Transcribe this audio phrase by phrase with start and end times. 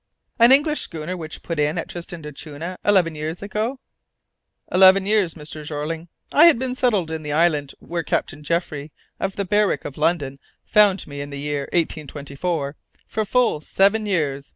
[0.39, 3.79] "An English schooner which put in at Tristan d'Acunha eleven years ago?"
[4.71, 5.63] "Eleven years, Mr.
[5.63, 6.07] Jeorling.
[6.33, 10.39] I had been settled in the island where Captain Jeffrey, of the Berwick, of London,
[10.65, 12.75] found me in the year 1824,
[13.05, 14.49] for full seven years.